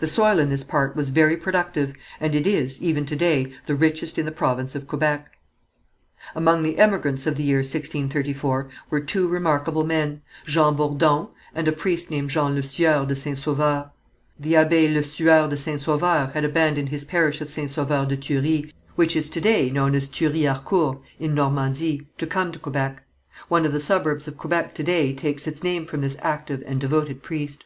The 0.00 0.06
soil 0.06 0.38
in 0.38 0.50
this 0.50 0.64
part 0.64 0.94
was 0.94 1.08
very 1.08 1.34
productive, 1.34 1.94
and 2.20 2.34
it 2.34 2.46
is, 2.46 2.82
even 2.82 3.06
to 3.06 3.16
day, 3.16 3.54
the 3.64 3.74
richest 3.74 4.18
in 4.18 4.26
the 4.26 4.30
province 4.30 4.74
of 4.74 4.86
Quebec. 4.86 5.30
Among 6.34 6.62
the 6.62 6.76
emigrants 6.78 7.26
of 7.26 7.38
the 7.38 7.42
year 7.42 7.60
1634 7.60 8.68
were 8.90 9.00
two 9.00 9.26
remarkable 9.26 9.82
men, 9.84 10.20
Jean 10.44 10.76
Bourdon, 10.76 11.28
and 11.54 11.66
a 11.66 11.72
priest 11.72 12.10
named 12.10 12.28
Jean 12.28 12.54
LeSueur 12.54 13.06
de 13.06 13.14
St. 13.16 13.38
Sauveur. 13.38 13.90
The 14.38 14.52
Abbé 14.52 14.92
LeSueur 14.92 15.48
de 15.48 15.56
St. 15.56 15.80
Sauveur 15.80 16.32
had 16.34 16.44
abandoned 16.44 16.90
his 16.90 17.06
parish 17.06 17.40
of 17.40 17.48
St. 17.48 17.70
Sauveur 17.70 18.04
de 18.04 18.16
Thury, 18.18 18.70
which 18.96 19.16
is 19.16 19.30
to 19.30 19.40
day 19.40 19.70
known 19.70 19.94
as 19.94 20.06
Thury 20.06 20.42
Harcourt, 20.46 21.00
in 21.18 21.34
Normandy, 21.34 22.06
to 22.18 22.26
come 22.26 22.52
to 22.52 22.58
Quebec. 22.58 23.02
One 23.48 23.64
of 23.64 23.72
the 23.72 23.80
suburbs 23.80 24.28
of 24.28 24.36
Quebec 24.36 24.74
to 24.74 24.82
day 24.82 25.14
takes 25.14 25.46
its 25.46 25.62
name 25.64 25.86
from 25.86 26.02
this 26.02 26.18
active 26.20 26.62
and 26.66 26.78
devoted 26.78 27.22
priest. 27.22 27.64